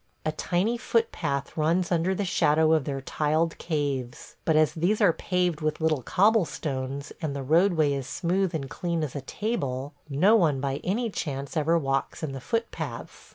A 0.25 0.31
tiny 0.31 0.79
foot 0.79 1.11
path 1.11 1.55
runs 1.55 1.91
under 1.91 2.15
the 2.15 2.25
shadow 2.25 2.73
of 2.73 2.85
their 2.85 3.01
tiled 3.01 3.55
caves; 3.59 4.35
but 4.45 4.55
as 4.55 4.73
these 4.73 4.99
are 4.99 5.13
paved 5.13 5.61
with 5.61 5.79
little 5.79 6.01
cobblestones, 6.01 7.13
and 7.21 7.35
the 7.35 7.43
roadway 7.43 7.93
is 7.93 8.07
smooth 8.07 8.55
and 8.55 8.67
clean 8.67 9.03
as 9.03 9.15
a 9.15 9.21
table, 9.21 9.93
no 10.09 10.35
one 10.35 10.59
by 10.59 10.77
any 10.77 11.11
chance 11.11 11.55
ever 11.55 11.77
walks 11.77 12.23
in 12.23 12.31
the 12.31 12.41
foot 12.41 12.71
paths. 12.71 13.29